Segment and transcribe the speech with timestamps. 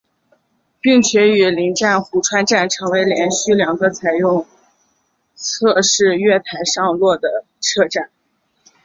[0.79, 4.47] 并且与邻站壶川站成为连续两个采用
[5.35, 8.09] 侧式月台上落的车站。